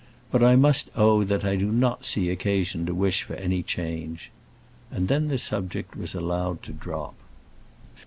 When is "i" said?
0.41-0.55, 1.45-1.55